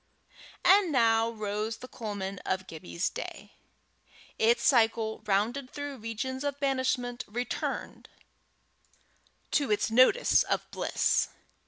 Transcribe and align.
And 0.65 0.91
now 0.91 1.29
rose 1.29 1.77
the 1.77 1.87
culmen 1.87 2.39
of 2.43 2.65
Gibbie's 2.65 3.07
day! 3.07 3.53
its 4.39 4.63
cycle, 4.63 5.21
rounded 5.27 5.69
through 5.69 5.97
regions 5.97 6.43
of 6.43 6.59
banishment, 6.59 7.23
returned 7.27 8.09
to 9.51 9.69
its 9.71 9.91
nodus 9.91 10.41
of 10.45 10.65
bliss. 10.71 11.27